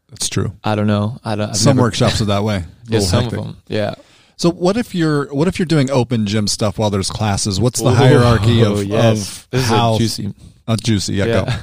[0.10, 0.54] That's true.
[0.64, 1.18] I don't know.
[1.26, 1.50] I don't.
[1.50, 2.58] I've some never- workshops are that way.
[2.58, 3.40] A Yeah, some hectic.
[3.40, 3.58] of them.
[3.68, 3.96] Yeah.
[4.40, 7.60] So what if you're what if you're doing open gym stuff while there's classes?
[7.60, 9.46] What's the Ooh, hierarchy of, yes.
[9.52, 10.34] of how juicy.
[10.66, 11.16] uh, juicy?
[11.16, 11.32] Yeah, go.
[11.46, 11.62] Yeah.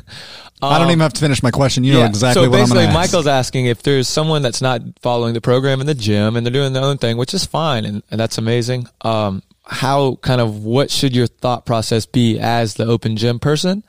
[0.63, 1.85] I don't Um, even have to finish my question.
[1.85, 3.13] You know exactly so what I'm basically, going to ask.
[3.13, 6.53] Michael's asking if there's someone that's not following the program in the gym and they're
[6.53, 8.87] doing their own thing, which is fine and, and that's amazing.
[9.03, 13.85] Um, how kind of what should your thought process be as the open gym person?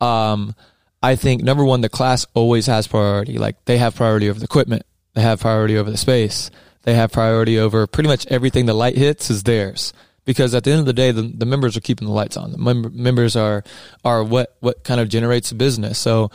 [0.00, 0.54] Um,
[1.02, 3.36] I think number one, the class always has priority.
[3.38, 4.84] Like they have priority over the equipment.
[5.14, 6.50] They have priority over the space.
[6.82, 9.92] They have priority over pretty much everything the light hits is theirs.
[10.24, 12.52] Because at the end of the day, the, the members are keeping the lights on.
[12.52, 13.64] The mem- members are,
[14.04, 15.98] are what, what kind of generates the business.
[15.98, 16.30] So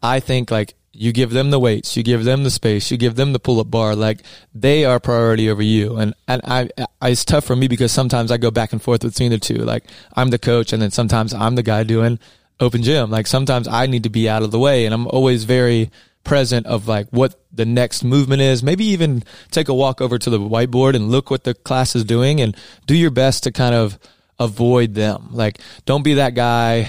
[0.00, 3.16] I think like you give them the weights, you give them the space, you give
[3.16, 4.22] them the pull up bar, like
[4.54, 5.96] they are priority over you.
[5.96, 6.68] And, and I,
[7.00, 9.56] I, it's tough for me because sometimes I go back and forth between the two.
[9.56, 9.84] Like
[10.14, 12.18] I'm the coach and then sometimes I'm the guy doing
[12.60, 13.10] open gym.
[13.10, 15.90] Like sometimes I need to be out of the way and I'm always very
[16.24, 18.62] present of like what the next movement is.
[18.62, 22.04] Maybe even take a walk over to the whiteboard and look what the class is
[22.04, 22.56] doing and
[22.86, 23.98] do your best to kind of
[24.38, 25.28] avoid them.
[25.30, 26.88] Like don't be that guy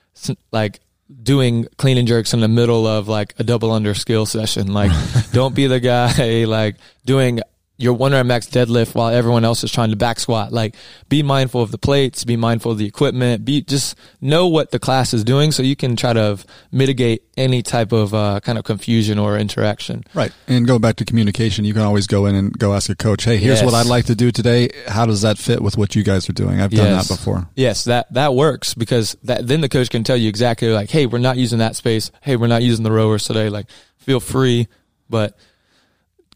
[0.52, 0.80] like
[1.22, 4.72] doing clean and jerks in the middle of like a double under skill session.
[4.72, 4.92] Like,
[5.32, 7.40] don't be the guy like doing
[7.80, 10.52] your one rep max deadlift while everyone else is trying to back squat.
[10.52, 10.74] Like,
[11.08, 14.80] be mindful of the plates, be mindful of the equipment, be just know what the
[14.80, 16.38] class is doing so you can try to
[16.72, 20.02] mitigate any type of uh, kind of confusion or interaction.
[20.12, 20.32] Right.
[20.48, 23.22] And go back to communication, you can always go in and go ask a coach,
[23.22, 23.64] hey, here's Yes.
[23.64, 24.70] what I'd like to do today.
[24.88, 26.60] How does that fit with what you guys are doing?
[26.60, 27.06] I've done Yes.
[27.08, 27.48] that before.
[27.54, 31.06] Yes, that that works because that then the coach can tell you exactly like, hey,
[31.06, 32.10] we're not using that space.
[32.22, 33.48] Hey, we're not using the rowers today.
[33.50, 33.66] Like,
[33.98, 34.66] feel free,
[35.08, 35.36] but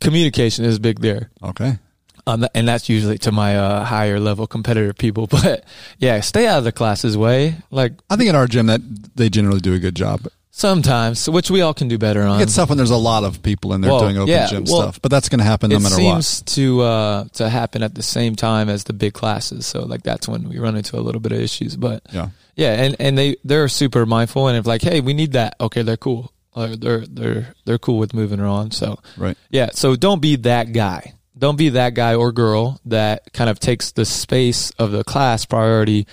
[0.02, 1.30] communication is big there.
[1.42, 1.78] Okay.
[2.26, 5.26] Um, and that's usually to my uh, higher level competitive people.
[5.30, 5.64] But
[5.98, 7.56] yeah, stay out of the classes way.
[7.70, 8.80] Like I think at our gym that
[9.16, 10.28] they generally do a good job.
[10.50, 12.40] sometimes, which we all can do better on.
[12.40, 14.64] It's tough when there's a lot of people in there Well, doing open yeah, gym
[14.64, 17.82] well, stuff, but that's going to happen no it matter seems to uh, to happen
[17.82, 19.66] at the same time as the big classes.
[19.66, 21.76] So like that's when we run into a little bit of issues.
[21.76, 22.02] But.
[22.12, 22.28] Yeah.
[22.54, 25.56] Yeah, and, and they they're super mindful and if like, hey, we need that.
[25.58, 26.34] Okay, they're cool.
[26.54, 28.70] They're they're they're cool with moving her on.
[28.72, 29.36] So Right.
[29.50, 31.14] yeah, so don't be that guy.
[31.38, 35.44] Don't be that guy or girl that kind of takes the space of the class
[35.46, 36.06] priority.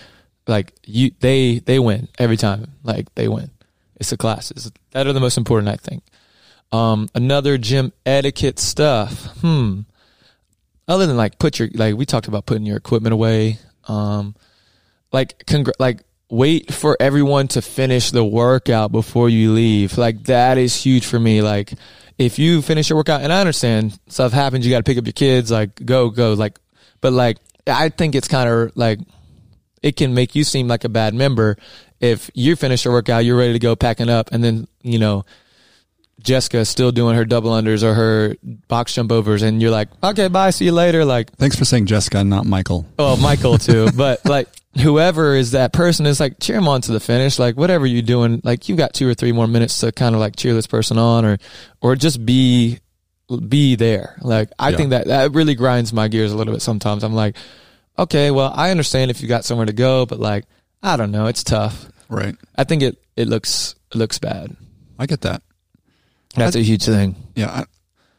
[0.48, 2.72] Like you, they they win every time.
[2.84, 3.52] Like they win.
[4.00, 6.04] It's the classes that are the most important, I think.
[6.72, 9.26] Um, another gym etiquette stuff.
[9.42, 9.82] Hmm.
[10.88, 13.60] Other than like put your like we talked about putting your equipment away.
[13.88, 14.36] Um,
[15.12, 19.98] like congr- like wait for everyone to finish the workout before you leave.
[19.98, 21.42] Like that is huge for me.
[21.42, 21.74] Like
[22.18, 25.06] if you finish your workout, and I understand stuff happens, you got to pick up
[25.06, 25.52] your kids.
[25.52, 26.34] Like go go.
[26.34, 26.60] Like,
[27.02, 29.00] but like I think it's kind of like
[29.82, 31.58] it can make you seem like a bad member
[32.00, 35.26] if you finish your workout, you're ready to go packing up, and then you know.
[36.20, 38.36] Jessica is still doing her double unders or her
[38.68, 41.06] box jump overs, and you're like, okay, bye, see you later.
[41.06, 42.86] Like, Thanks for saying Jessica not Michael.
[43.00, 43.90] Oh, Michael too.
[43.96, 44.48] but like
[44.80, 47.40] whoever is that person is like cheer them on to the finish.
[47.40, 50.22] Like whatever you're doing, like you've got two or three more minutes to kind of
[50.22, 51.38] like cheer this person on or
[51.82, 52.80] or just be
[53.48, 54.18] be there.
[54.22, 54.78] Like I Yeah.
[54.78, 57.04] think that that really grinds my gears a little bit sometimes.
[57.04, 57.36] I'm like,
[57.98, 60.46] okay, well, I understand if you got somewhere to go, but like
[60.84, 61.90] I don't know, it's tough.
[62.10, 62.36] Right.
[62.56, 64.56] I think it it looks it looks bad.
[64.98, 65.42] I get that.
[66.36, 67.16] That's a huge thing.
[67.36, 67.50] Yeah.
[67.50, 67.66] I,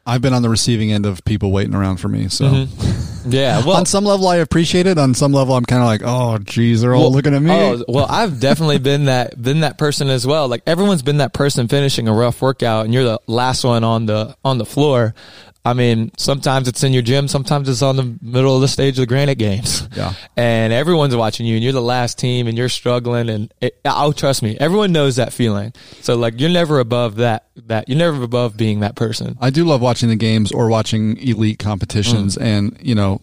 [0.07, 2.29] I've been on the receiving end of people waiting around for me.
[2.29, 3.07] So Mm-hmm.
[3.27, 3.59] Yeah.
[3.67, 4.97] Well, on some level, I appreciate it.
[4.97, 7.51] On some level, I'm kind of like, oh, geez, they're all Well, looking at me.
[7.53, 10.49] Oh, well, I've definitely been that been that person as well.
[10.49, 14.07] Like everyone's been that person finishing a rough workout, and you're the last one on
[14.07, 15.15] the on the floor.
[15.63, 18.95] I mean, sometimes it's in your gym, sometimes it's on the middle of the stage
[18.99, 19.87] of the Granite Games.
[19.95, 20.15] Yeah.
[20.37, 23.29] and everyone's watching you, and you're the last team, and you're struggling.
[23.29, 25.75] And it, oh, trust me, everyone knows that feeling.
[26.01, 27.47] So like, you're never above that.
[27.67, 29.37] That you're never above being that person.
[29.41, 32.43] I do love watching the games or watching elite competitions, Mm.
[32.43, 33.21] and you know,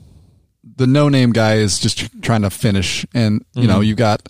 [0.75, 3.83] the no-name guy is just trying to finish, and you know, Mm-hmm.
[3.83, 4.29] you got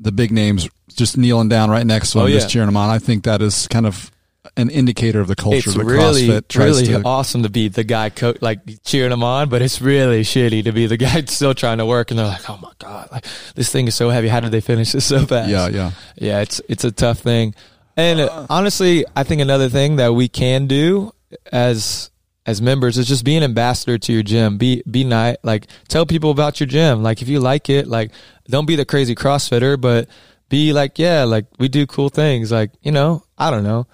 [0.00, 2.88] the big names just kneeling down right next to him, Oh, just cheering him on.
[2.88, 4.10] I think that is kind of
[4.56, 7.02] an indicator of the culture it's that really, CrossFit tries really to.
[7.04, 10.72] awesome to be the guy co- like cheering them on, but it's really shitty to
[10.72, 13.70] be the guy still trying to work and they're like, oh my god, like this
[13.70, 14.28] thing is so heavy.
[14.28, 15.50] How did they finish this so fast?
[15.50, 15.90] Yeah, yeah.
[16.16, 16.40] yeah.
[16.40, 17.54] It's it's a tough thing,
[17.96, 21.12] and uh, honestly, I think another thing that we can do
[21.50, 22.10] as
[22.46, 24.58] as members is just be an ambassador to your gym.
[24.58, 27.02] Be be nice, like tell people about your gym.
[27.02, 28.10] Like if you like it, like
[28.48, 30.08] don't be the crazy CrossFitter, but
[30.50, 32.52] be like, yeah, like we do cool things.
[32.52, 33.86] Like you know, I don't know.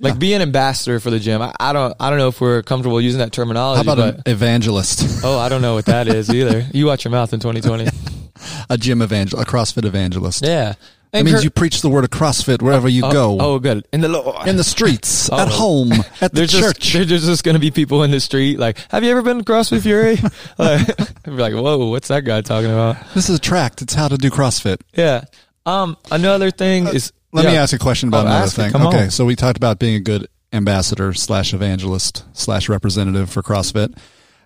[0.00, 0.18] Like Yeah.
[0.18, 1.42] be an ambassador for the gym.
[1.42, 1.94] I, I don't.
[1.98, 3.84] I don't know if we're comfortable using that terminology.
[3.84, 6.64] How about but, an evangelist, oh, I don't know what that is either.
[6.72, 7.88] You watch your mouth in 2020.
[8.70, 10.44] a gym evangelist, a CrossFit evangelist?
[10.44, 10.74] Yeah,
[11.10, 13.84] That means you preach the word of CrossFit wherever you oh, go, Oh, good.
[13.92, 14.46] In the Lord.
[14.46, 15.38] in the streets, Oh.
[15.40, 16.78] at home, at the there's church.
[16.78, 19.44] just there's just gonna be people in the street like, have you ever been to
[19.44, 20.16] CrossFit Fury?
[20.58, 20.86] like,
[21.24, 22.96] be like, whoa, what's that guy talking about?
[23.14, 23.82] this is a tract.
[23.82, 24.80] It's how to do CrossFit.
[24.94, 25.24] Yeah.
[25.66, 25.96] Um.
[26.12, 27.12] Another thing is.
[27.32, 28.74] Let me ask a question about Oh, another thing.
[28.74, 29.10] Okay, on.
[29.10, 33.96] so we talked about being a good ambassador slash evangelist slash representative for CrossFit.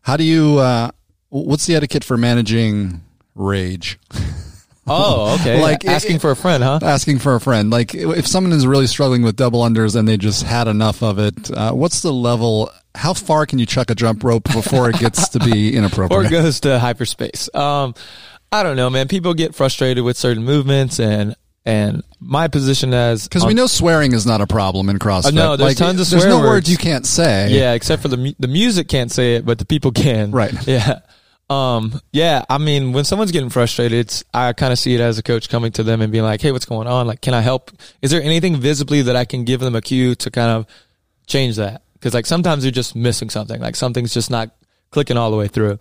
[0.02, 0.58] How do you?
[0.58, 0.90] Uh,
[1.28, 3.02] what's the etiquette for managing
[3.34, 3.98] rage?
[4.86, 5.60] Oh, okay.
[5.62, 6.80] Like, asking for a friend, huh?
[6.82, 7.70] Asking for a friend.
[7.70, 11.20] Like if someone is really struggling with double unders and they just had enough of
[11.20, 12.68] it, uh, what's the level?
[12.96, 16.26] How far can you chuck a jump rope before it gets to be or inappropriate?
[16.26, 17.48] it goes to hyperspace.
[17.54, 17.94] Um,
[18.50, 19.06] I don't know, man.
[19.08, 24.12] People get frustrated with certain movements, and and my position as Because we know swearing
[24.12, 25.27] is not a problem in CrossFit.
[25.27, 26.29] Uh, no, there's Like, tons of swearing.
[26.29, 26.70] There's no words words.
[26.70, 27.51] you can't say.
[27.51, 30.31] yeah, except for the mu- the music can't say it, but the people can.
[30.33, 30.53] Right.
[30.66, 31.01] Yeah.
[31.51, 32.01] Um.
[32.12, 32.44] Yeah.
[32.48, 35.70] I mean, when someone's getting frustrated, I kind of see it as a coach coming
[35.72, 37.07] to them and being like, "Hey, what's going on?
[37.07, 37.70] Like, can I help?
[38.01, 40.66] Is there anything visibly that I can give them a cue to kind of
[41.27, 41.83] change that?
[41.94, 43.61] Because like sometimes you're just missing something.
[43.61, 44.51] Like something's just not
[44.90, 45.79] clicking all the way through."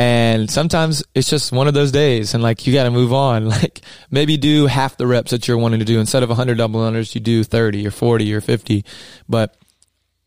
[0.00, 3.50] And sometimes it's just one of those days and like you got to move on.
[3.60, 6.80] Like maybe do half the reps that you're wanting to do instead of 100 double
[6.80, 8.84] unders, you do 30 or 40 or 50.
[9.28, 9.58] But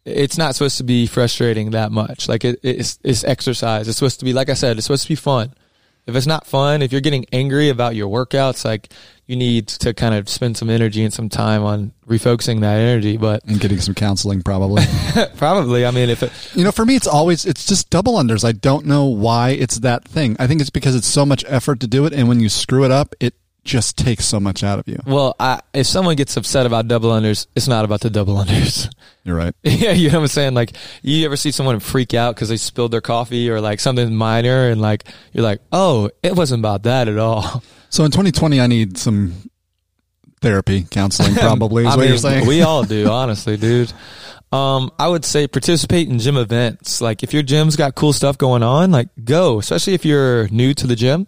[0.05, 2.29] it's not supposed to be frustrating that much.
[2.29, 3.87] Like it, it's, it's exercise.
[3.87, 5.55] It's supposed to be, like I said, it's supposed to be fun.
[6.05, 8.93] If it's not fun, if you're getting angry about your workouts, like
[9.25, 13.17] you need to kind of spend some energy and some time on refocusing that energy.
[13.17, 14.83] But and getting some counseling probably.
[15.37, 18.43] probably, I mean, if it, you know, for me, it's always it's just double unders.
[18.43, 20.35] I don't know why it's that thing.
[20.39, 22.83] I think it's because it's so much effort to do it, and when you screw
[22.83, 23.33] it up, it
[23.63, 24.99] just takes so much out of you.
[25.05, 28.93] well, I, if someone gets upset about double unders, it's not about the double unders.
[29.23, 29.55] You're right.
[29.63, 30.53] yeah, you know what I'm saying?
[30.53, 34.13] Like, you ever see someone freak out because they spilled their coffee or like something
[34.13, 37.63] minor, and like you're like, oh, it wasn't about that at all.
[37.93, 39.35] So in 2020, I need some
[40.41, 42.47] therapy, counseling, probably is what mean, you're saying.
[42.47, 43.93] We all do, honestly, dude.
[44.51, 47.01] Um, I would say participate in gym events.
[47.01, 50.73] Like if your gym's got cool stuff going on, like go, especially if you're new
[50.73, 51.27] to the gym.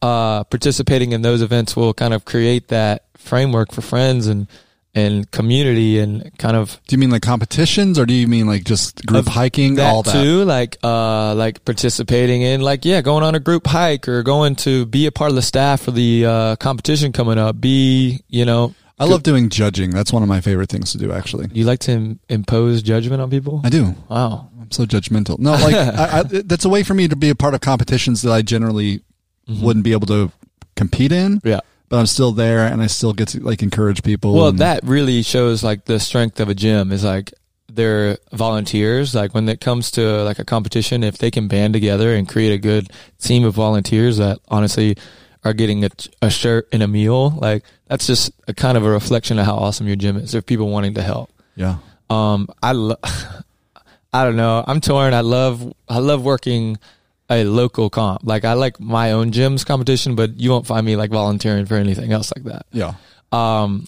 [0.00, 4.48] Uh, participating in those events will kind of create that framework for friends and,
[4.96, 8.64] and community and kind of do you mean like competitions, or do you mean like
[8.64, 10.12] just group hiking, that all that?
[10.12, 14.56] too, like uh, like participating in like yeah, going on a group hike or going
[14.56, 17.60] to be a part of the staff for the uh, competition coming up.
[17.60, 19.90] Be you know, I love doing judging.
[19.90, 21.12] That's one of my favorite things to do.
[21.12, 23.60] Actually, you like to Im- impose judgment on people.
[23.64, 23.94] I do.
[24.08, 25.38] Wow, I'm so judgmental.
[25.38, 28.22] No, like I, I, that's a way for me to be a part of competitions
[28.22, 29.02] that I generally
[29.46, 30.32] wouldn't be able to
[30.74, 31.40] compete in.
[31.44, 31.60] yeah.
[31.88, 34.34] But I'm still there, and I still get to like encourage people.
[34.34, 37.32] Well, and- that really shows like the strength of a gym is like
[37.68, 39.14] they're volunteers.
[39.14, 42.52] Like when it comes to like a competition, if they can band together and create
[42.52, 44.96] a good team of volunteers that honestly
[45.44, 45.90] are getting a,
[46.22, 49.54] a shirt and a meal, like that's just a kind of a reflection of how
[49.56, 50.32] awesome your gym is.
[50.32, 51.30] There are people wanting to help.
[51.54, 51.76] yeah,
[52.10, 52.96] Um, I, lo-
[54.12, 54.64] I don't know.
[54.66, 55.14] I'm torn.
[55.14, 56.78] I love, I love working
[57.28, 58.20] a local comp.
[58.24, 61.74] Like I like my own gym's competition, but you won't find me like volunteering for
[61.74, 62.94] anything else like that yeah.
[63.32, 63.86] um,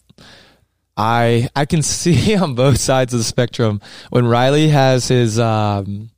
[0.96, 6.10] I I can see on both sides of the spectrum when Riley has his um,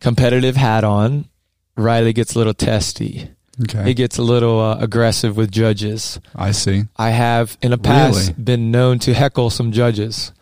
[0.00, 1.26] competitive hat on.
[1.76, 3.30] Riley gets a little testy.
[3.62, 6.20] Okay, He gets a little uh, aggressive with judges.
[6.34, 6.84] I see.
[6.96, 8.42] I have in the past Really?
[8.42, 10.32] been known to heckle some judges.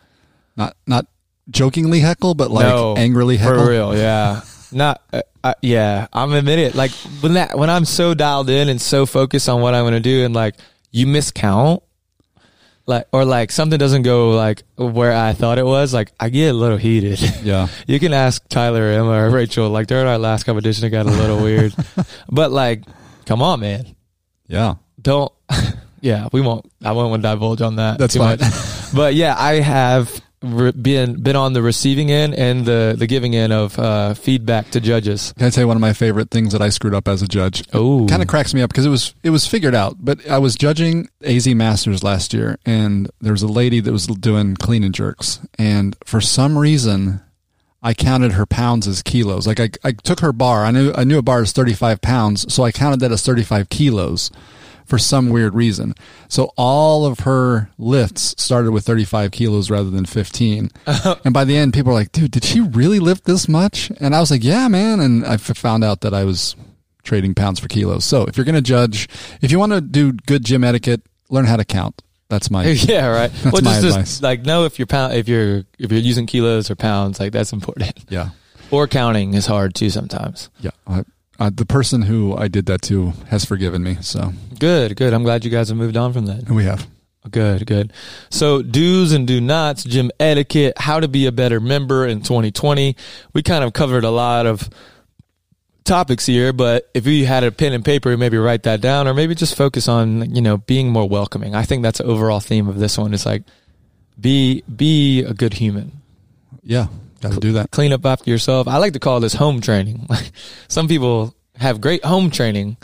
[0.57, 1.07] Not not
[1.51, 3.65] jokingly heckle, but like No, angrily heckle.
[3.65, 4.41] For real, yeah.
[4.73, 6.07] Not, uh, uh, yeah.
[6.13, 6.75] I'm admit it.
[6.75, 9.95] Like when that, when I'm so dialed in and so focused on what I'm going
[9.95, 10.55] to do, and like
[10.91, 11.83] you miscount,
[12.87, 16.49] like or like something doesn't go like where I thought it was, like I get
[16.51, 17.21] a little heated.
[17.43, 19.69] Yeah, you can ask Tyler, or Emma, or Rachel.
[19.71, 21.75] Like during our last competition, it got a little weird.
[22.29, 22.83] But like,
[23.27, 23.95] come on, man.
[24.49, 24.75] yeah.
[25.01, 25.33] Don't.
[26.03, 26.69] Yeah, we won't.
[26.85, 27.97] I won't divulge on that.
[27.97, 28.41] That's fine.
[28.41, 28.93] much.
[28.93, 33.35] But yeah, I have re- been been on the receiving end and the the giving
[33.35, 35.33] end of uh, feedback to judges.
[35.39, 37.29] Can I tell you one of my favorite things that I screwed up as a
[37.29, 37.65] judge?
[37.73, 39.97] Oh, kind of cracks me up because it was it was figured out.
[40.01, 44.07] But I was judging AZ Masters last year, and there was a lady that was
[44.07, 47.21] doing clean and jerks, and for some reason,
[47.83, 49.47] I counted her pounds as kilos.
[49.47, 50.65] Like I, I took her bar.
[50.65, 53.23] I knew I knew a bar is thirty five pounds, so I counted that as
[53.23, 54.31] thirty five kilos.
[54.87, 55.95] For some weird reason.
[56.29, 60.71] So all of her lifts started with 35 kilos rather than 15.
[61.25, 63.91] and by the end, people were like, dude, did she really lift this much?
[64.01, 65.01] And I was like, yeah, man.
[65.01, 66.57] And I found out that I was
[67.05, 68.05] trading pounds for kilos.
[68.05, 69.09] So if you're going to judge,
[69.41, 72.03] if you want to do good gym etiquette, learn how to count.
[72.29, 73.31] That's my yeah, right.
[73.43, 74.09] That's well, my just, advice.
[74.09, 77.31] just like know if you're pound if you're if you're using kilos or pounds, like
[77.33, 77.93] that's important.
[78.09, 78.31] yeah
[78.71, 80.49] Or counting is hard too sometimes.
[80.61, 80.71] yeah.
[80.87, 81.05] I,
[81.43, 83.97] uh, the person who I did that to has forgiven me.
[84.01, 85.13] So Good, good.
[85.13, 86.49] I'm glad you guys have moved on from that.
[86.49, 86.87] we have.
[87.29, 87.93] Good, good.
[88.31, 92.97] So do's and do nots, gym etiquette, how to be a better member in 2020.
[93.33, 94.69] We kind of covered a lot of
[95.85, 99.15] topics here, but if you had a pen and paper, maybe write that down or
[99.15, 101.55] maybe just focus on, you know, being more welcoming.
[101.57, 103.43] I think that's the overall theme of this one is like
[104.21, 105.93] be be a good human.
[106.63, 106.87] Yeah,
[107.23, 107.71] got to do that.
[107.71, 108.69] Clean up after yourself.
[108.69, 110.07] I like to call this home training.
[110.09, 110.33] Like
[110.69, 112.77] some people have great home training,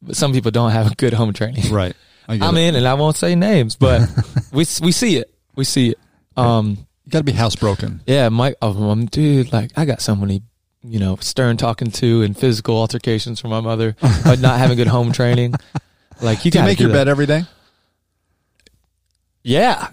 [0.00, 1.72] but some people don't have good home training.
[1.72, 1.94] Right.
[2.28, 2.68] I it.
[2.68, 4.08] in, and I won't say names, but
[4.52, 5.34] we we see it.
[5.56, 5.98] We see it.
[6.36, 8.00] Um, You got to be housebroken.
[8.06, 8.54] yeah, Mike.
[8.62, 10.42] Oh, dude, like I got so many,
[10.82, 14.86] you know, stern talking to and physical altercations from my mother, but not having good
[14.88, 15.54] home training.
[16.20, 17.42] Like you got make your bed every day?
[19.42, 19.88] Yeah.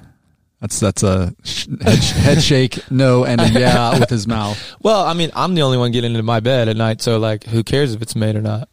[0.62, 1.34] That's that's a
[1.82, 4.58] head, head shake, no, and a yeah with his mouth.
[4.82, 7.46] Well, I mean, I'm the only one getting into my bed at night, so like,
[7.46, 8.68] who cares if it's made or not?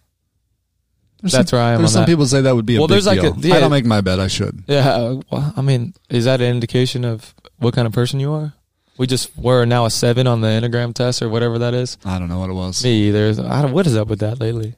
[1.23, 2.07] There's That's some, where I am There's some that.
[2.09, 3.37] people say that would be a Well, big there's like a- deal.
[3.39, 3.55] yeah.
[3.57, 4.19] I don't make my bed.
[4.21, 4.65] I should.
[4.67, 5.21] Yeah.
[5.31, 8.53] Well, I mean, is that an indication of what kind of person you are?
[8.99, 11.99] We just we're now a seven on the Enneagram test or whatever that is.
[12.05, 12.83] I don't know what it was.
[12.83, 13.29] Me either.
[13.47, 14.75] I don't, what is up with that lately?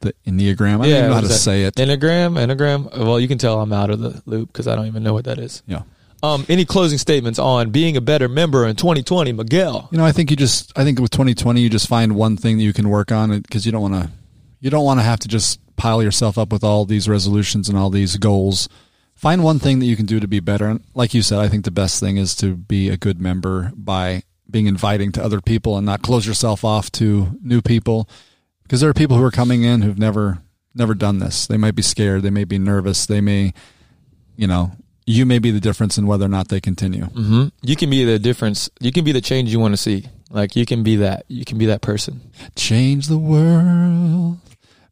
[0.00, 0.74] The Enneagram.
[0.74, 1.34] I don't even know how to that?
[1.34, 1.74] say it.
[1.76, 2.96] Enneagram, Enneagram.
[2.98, 5.24] Well, you can tell I'm out of the loop because I don't even know what
[5.24, 5.62] that is.
[5.66, 5.82] yeah.
[6.22, 9.88] Um, any closing statements on being a better member in 2020, Miguel?
[9.92, 12.56] You know, I think you just, I think with 2020, you just find one thing
[12.56, 14.10] that you can work on because you don't want to,
[14.60, 17.76] you don't want to have to just pile yourself up with all these resolutions and
[17.78, 18.68] all these goals.
[19.14, 20.66] Find one thing that you can do to be better.
[20.66, 23.72] And like you said, I think the best thing is to be a good member
[23.74, 28.08] by being inviting to other people and not close yourself off to new people
[28.62, 30.38] because there are people who are coming in who've never,
[30.74, 31.46] never done this.
[31.46, 32.22] They might be scared.
[32.22, 33.06] They may be nervous.
[33.06, 33.54] They may,
[34.36, 34.72] you know,
[35.06, 37.04] you may be the difference in whether or not they continue.
[37.04, 37.46] Mm-hmm.
[37.62, 38.68] You can be the difference.
[38.80, 40.06] You can be the change you want to see.
[40.30, 41.24] Like you can be that.
[41.28, 42.20] You can be that person.
[42.56, 44.38] Change the world,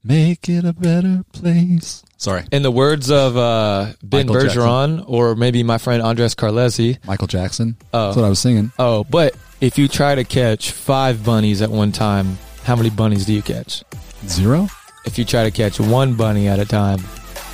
[0.05, 2.05] make it a better place.
[2.17, 4.63] Sorry, In the words of uh, Ben Michael Jackson.
[4.63, 7.05] Bergeron, or maybe my friend Andres Carlesi.
[7.05, 7.77] Michael Jackson.
[7.93, 8.07] Oh.
[8.07, 8.73] That's what I was singing.
[8.79, 13.27] Oh, but if you try to catch five bunnies at one time, how many bunnies
[13.27, 13.83] do you catch?
[14.27, 14.69] Zero.
[15.05, 17.01] If you try to catch one bunny at a time,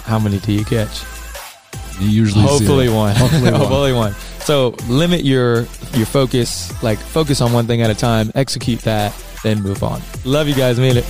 [0.04, 1.02] how many do you catch?
[2.00, 3.14] Usually, Hopefully one.
[3.14, 3.54] Hopefully one.
[3.60, 4.14] Hopefully one.
[4.40, 6.82] So limit your your focus.
[6.82, 8.30] Like focus on one thing at a time.
[8.34, 10.00] Execute that, then move on.
[10.24, 10.78] Love you guys.
[10.80, 11.04] Mean it.